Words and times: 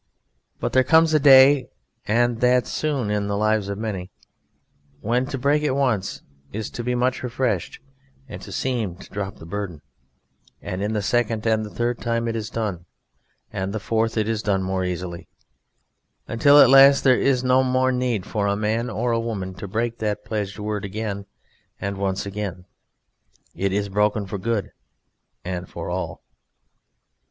But 0.59 0.73
there 0.73 0.83
comes 0.83 1.13
a 1.13 1.19
day, 1.19 1.69
and 2.07 2.41
that 2.41 2.65
soon 2.65 3.11
in 3.11 3.27
the 3.27 3.37
lives 3.37 3.69
of 3.69 3.77
many, 3.77 4.09
when 4.99 5.27
to 5.27 5.37
break 5.37 5.61
it 5.61 5.75
once 5.75 6.23
is 6.51 6.71
to 6.71 6.83
be 6.83 6.95
much 6.95 7.21
refreshed 7.21 7.79
and 8.27 8.41
to 8.41 8.51
seem 8.51 8.95
to 8.95 9.09
drop 9.11 9.35
the 9.35 9.45
burden; 9.45 9.83
and 10.59 10.81
in 10.81 10.93
the 10.93 11.03
second 11.03 11.45
and 11.45 11.63
the 11.63 11.69
third 11.69 11.99
time 11.99 12.27
it 12.27 12.35
is 12.35 12.49
done, 12.49 12.87
and 13.53 13.73
the 13.73 13.79
fourth 13.79 14.17
it 14.17 14.27
is 14.27 14.41
done 14.41 14.63
more 14.63 14.83
easily 14.83 15.27
until 16.27 16.59
at 16.59 16.71
last 16.71 17.03
there 17.03 17.19
is 17.19 17.43
no 17.43 17.61
more 17.63 17.91
need 17.91 18.25
for 18.25 18.47
a 18.47 18.55
man 18.55 18.89
or 18.89 19.11
a 19.11 19.19
woman 19.19 19.53
to 19.53 19.67
break 19.67 19.99
that 19.99 20.25
pledged 20.25 20.57
word 20.57 20.83
again 20.83 21.27
and 21.79 21.97
once 21.97 22.25
again; 22.25 22.65
it 23.55 23.71
is 23.71 23.87
broken 23.87 24.25
for 24.25 24.39
good 24.39 24.71
and 25.45 25.69
for 25.69 25.91
all. 25.91 26.23